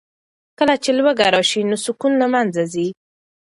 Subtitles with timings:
[0.57, 2.87] کله چې لوږه راشي نو سکون له منځه ځي.